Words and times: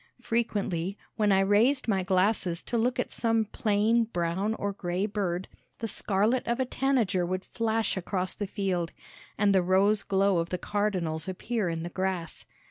Frequently, 0.21 0.97
when 1.15 1.31
I 1.31 1.41
raised 1.41 1.87
my 1.87 2.01
glasses 2.01 2.63
to 2.63 2.75
look 2.75 2.99
at 2.99 3.11
some 3.11 3.45
plain 3.45 4.05
brown 4.05 4.55
or 4.55 4.73
gray 4.73 5.05
bird, 5.05 5.47
the 5.77 5.87
scarlet 5.87 6.41
of 6.47 6.59
a 6.59 6.65
tanager 6.65 7.23
would 7.23 7.45
flash 7.45 7.95
across 7.95 8.33
the 8.33 8.47
field, 8.47 8.93
and 9.37 9.53
the 9.53 9.61
rose 9.61 10.01
glow 10.01 10.39
of 10.39 10.49
the 10.49 10.57
cardinals 10.57 11.27
appear 11.29 11.69
in 11.69 11.83
the 11.83 11.89
grass. 11.91 12.47